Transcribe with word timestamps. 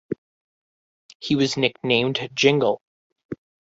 He 1.19 1.35
was 1.35 1.57
nicknamed 1.57 2.27
"Jingle". 2.33 2.81